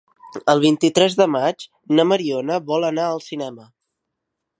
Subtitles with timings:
[0.53, 1.67] El vint-i-tres de maig
[1.99, 3.69] na Mariona vol anar al cinema.